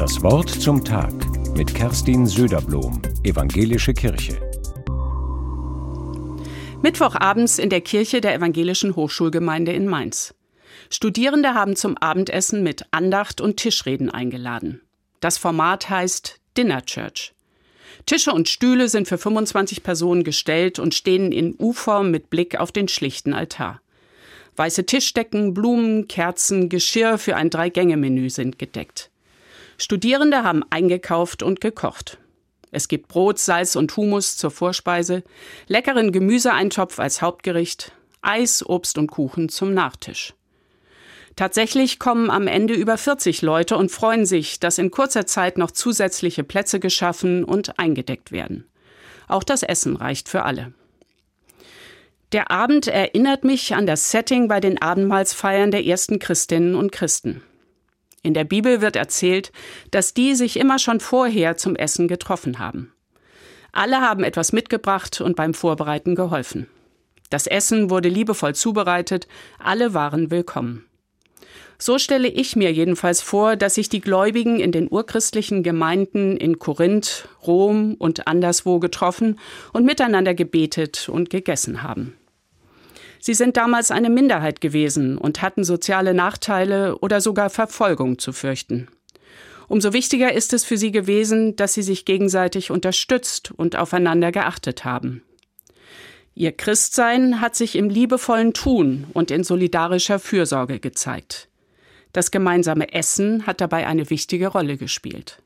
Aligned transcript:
Das 0.00 0.22
Wort 0.22 0.48
zum 0.48 0.82
Tag 0.82 1.12
mit 1.54 1.74
Kerstin 1.74 2.26
Söderblom, 2.26 3.02
Evangelische 3.22 3.92
Kirche. 3.92 4.40
Mittwochabends 6.80 7.58
in 7.58 7.68
der 7.68 7.82
Kirche 7.82 8.22
der 8.22 8.34
Evangelischen 8.34 8.96
Hochschulgemeinde 8.96 9.74
in 9.74 9.86
Mainz. 9.86 10.34
Studierende 10.88 11.52
haben 11.52 11.76
zum 11.76 11.98
Abendessen 11.98 12.62
mit 12.62 12.86
Andacht 12.92 13.42
und 13.42 13.58
Tischreden 13.58 14.08
eingeladen. 14.08 14.80
Das 15.20 15.36
Format 15.36 15.90
heißt 15.90 16.40
Dinner 16.56 16.80
Church. 16.80 17.34
Tische 18.06 18.32
und 18.32 18.48
Stühle 18.48 18.88
sind 18.88 19.06
für 19.06 19.18
25 19.18 19.82
Personen 19.82 20.24
gestellt 20.24 20.78
und 20.78 20.94
stehen 20.94 21.30
in 21.30 21.56
U-Form 21.58 22.10
mit 22.10 22.30
Blick 22.30 22.58
auf 22.58 22.72
den 22.72 22.88
schlichten 22.88 23.34
Altar. 23.34 23.82
Weiße 24.56 24.86
Tischdecken, 24.86 25.52
Blumen, 25.52 26.08
Kerzen, 26.08 26.70
Geschirr 26.70 27.18
für 27.18 27.36
ein 27.36 27.50
Drei-Gänge-Menü 27.50 28.30
sind 28.30 28.58
gedeckt. 28.58 29.09
Studierende 29.80 30.44
haben 30.44 30.62
eingekauft 30.68 31.42
und 31.42 31.62
gekocht. 31.62 32.18
Es 32.70 32.86
gibt 32.86 33.08
Brot, 33.08 33.38
Salz 33.38 33.76
und 33.76 33.96
Humus 33.96 34.36
zur 34.36 34.50
Vorspeise, 34.50 35.24
leckeren 35.68 36.12
Gemüseeintopf 36.12 36.98
als 36.98 37.22
Hauptgericht, 37.22 37.92
Eis, 38.20 38.62
Obst 38.64 38.98
und 38.98 39.06
Kuchen 39.06 39.48
zum 39.48 39.72
Nachtisch. 39.72 40.34
Tatsächlich 41.34 41.98
kommen 41.98 42.28
am 42.28 42.46
Ende 42.46 42.74
über 42.74 42.98
40 42.98 43.40
Leute 43.40 43.78
und 43.78 43.90
freuen 43.90 44.26
sich, 44.26 44.60
dass 44.60 44.76
in 44.76 44.90
kurzer 44.90 45.24
Zeit 45.24 45.56
noch 45.56 45.70
zusätzliche 45.70 46.44
Plätze 46.44 46.78
geschaffen 46.78 47.42
und 47.42 47.78
eingedeckt 47.78 48.32
werden. 48.32 48.68
Auch 49.28 49.44
das 49.44 49.62
Essen 49.62 49.96
reicht 49.96 50.28
für 50.28 50.44
alle. 50.44 50.74
Der 52.32 52.50
Abend 52.50 52.86
erinnert 52.86 53.44
mich 53.44 53.74
an 53.74 53.86
das 53.86 54.10
Setting 54.10 54.46
bei 54.46 54.60
den 54.60 54.82
Abendmahlsfeiern 54.82 55.70
der 55.70 55.86
ersten 55.86 56.18
Christinnen 56.18 56.74
und 56.74 56.92
Christen. 56.92 57.42
In 58.22 58.34
der 58.34 58.44
Bibel 58.44 58.80
wird 58.80 58.96
erzählt, 58.96 59.50
dass 59.90 60.12
die 60.12 60.34
sich 60.34 60.58
immer 60.58 60.78
schon 60.78 61.00
vorher 61.00 61.56
zum 61.56 61.74
Essen 61.74 62.06
getroffen 62.06 62.58
haben. 62.58 62.92
Alle 63.72 64.00
haben 64.00 64.24
etwas 64.24 64.52
mitgebracht 64.52 65.20
und 65.20 65.36
beim 65.36 65.54
Vorbereiten 65.54 66.14
geholfen. 66.14 66.66
Das 67.30 67.46
Essen 67.46 67.88
wurde 67.88 68.08
liebevoll 68.08 68.54
zubereitet, 68.54 69.28
alle 69.58 69.94
waren 69.94 70.30
willkommen. 70.30 70.84
So 71.78 71.98
stelle 71.98 72.28
ich 72.28 72.56
mir 72.56 72.70
jedenfalls 72.70 73.22
vor, 73.22 73.56
dass 73.56 73.76
sich 73.76 73.88
die 73.88 74.02
Gläubigen 74.02 74.60
in 74.60 74.70
den 74.70 74.86
urchristlichen 74.90 75.62
Gemeinden 75.62 76.36
in 76.36 76.58
Korinth, 76.58 77.26
Rom 77.46 77.94
und 77.94 78.26
anderswo 78.26 78.80
getroffen 78.80 79.38
und 79.72 79.86
miteinander 79.86 80.34
gebetet 80.34 81.08
und 81.08 81.30
gegessen 81.30 81.82
haben. 81.82 82.19
Sie 83.20 83.34
sind 83.34 83.58
damals 83.58 83.90
eine 83.90 84.08
Minderheit 84.08 84.62
gewesen 84.62 85.18
und 85.18 85.42
hatten 85.42 85.62
soziale 85.62 86.14
Nachteile 86.14 86.98
oder 86.98 87.20
sogar 87.20 87.50
Verfolgung 87.50 88.18
zu 88.18 88.32
fürchten. 88.32 88.88
Umso 89.68 89.92
wichtiger 89.92 90.32
ist 90.32 90.52
es 90.54 90.64
für 90.64 90.78
sie 90.78 90.90
gewesen, 90.90 91.54
dass 91.54 91.74
sie 91.74 91.82
sich 91.82 92.04
gegenseitig 92.04 92.70
unterstützt 92.70 93.52
und 93.52 93.76
aufeinander 93.76 94.32
geachtet 94.32 94.84
haben. 94.84 95.22
Ihr 96.34 96.52
Christsein 96.52 97.40
hat 97.40 97.54
sich 97.54 97.76
im 97.76 97.90
liebevollen 97.90 98.54
Tun 98.54 99.06
und 99.12 99.30
in 99.30 99.44
solidarischer 99.44 100.18
Fürsorge 100.18 100.80
gezeigt. 100.80 101.48
Das 102.12 102.30
gemeinsame 102.30 102.92
Essen 102.94 103.46
hat 103.46 103.60
dabei 103.60 103.86
eine 103.86 104.08
wichtige 104.10 104.48
Rolle 104.48 104.76
gespielt. 104.76 105.42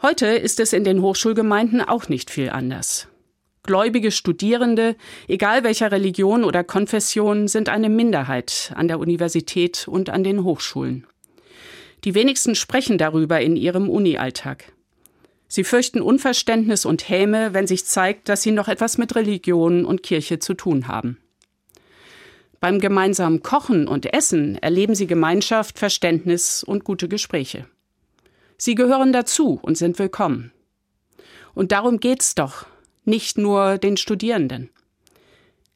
Heute 0.00 0.26
ist 0.26 0.60
es 0.60 0.72
in 0.72 0.84
den 0.84 1.02
Hochschulgemeinden 1.02 1.82
auch 1.82 2.08
nicht 2.08 2.30
viel 2.30 2.50
anders. 2.50 3.08
Gläubige 3.66 4.10
Studierende, 4.10 4.96
egal 5.28 5.64
welcher 5.64 5.92
Religion 5.92 6.44
oder 6.44 6.64
Konfession, 6.64 7.48
sind 7.48 7.68
eine 7.68 7.88
Minderheit 7.88 8.72
an 8.76 8.88
der 8.88 8.98
Universität 8.98 9.86
und 9.88 10.08
an 10.08 10.24
den 10.24 10.44
Hochschulen. 10.44 11.06
Die 12.04 12.14
wenigsten 12.14 12.54
sprechen 12.54 12.98
darüber 12.98 13.40
in 13.40 13.56
ihrem 13.56 13.90
Uni-Alltag. 13.90 14.72
Sie 15.48 15.64
fürchten 15.64 16.00
Unverständnis 16.00 16.84
und 16.84 17.08
Häme, 17.08 17.54
wenn 17.54 17.66
sich 17.66 17.84
zeigt, 17.84 18.28
dass 18.28 18.42
sie 18.42 18.52
noch 18.52 18.68
etwas 18.68 18.98
mit 18.98 19.14
Religion 19.14 19.84
und 19.84 20.02
Kirche 20.02 20.38
zu 20.38 20.54
tun 20.54 20.88
haben. 20.88 21.18
Beim 22.60 22.80
gemeinsamen 22.80 23.42
Kochen 23.42 23.86
und 23.86 24.12
Essen 24.12 24.56
erleben 24.56 24.94
sie 24.94 25.06
Gemeinschaft, 25.06 25.78
Verständnis 25.78 26.64
und 26.64 26.84
gute 26.84 27.08
Gespräche. 27.08 27.66
Sie 28.58 28.74
gehören 28.74 29.12
dazu 29.12 29.58
und 29.60 29.76
sind 29.76 29.98
willkommen. 29.98 30.52
Und 31.54 31.72
darum 31.72 32.00
geht's 32.00 32.34
doch, 32.34 32.66
nicht 33.06 33.38
nur 33.38 33.78
den 33.78 33.96
Studierenden. 33.96 34.70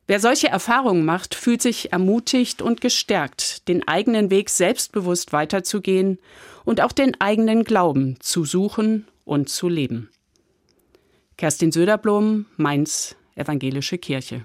Wer 0.06 0.18
solche 0.18 0.48
Erfahrungen 0.48 1.04
macht, 1.04 1.36
fühlt 1.36 1.62
sich 1.62 1.92
ermutigt 1.92 2.62
und 2.62 2.80
gestärkt, 2.80 3.68
den 3.68 3.86
eigenen 3.86 4.28
Weg 4.30 4.50
selbstbewusst 4.50 5.32
weiterzugehen 5.32 6.18
und 6.64 6.80
auch 6.80 6.92
den 6.92 7.20
eigenen 7.20 7.62
Glauben 7.62 8.16
zu 8.18 8.44
suchen 8.44 9.06
und 9.24 9.48
zu 9.48 9.68
leben. 9.68 10.10
Kerstin 11.36 11.70
Söderblom, 11.70 12.46
Mainz, 12.56 13.14
Evangelische 13.36 13.98
Kirche. 13.98 14.44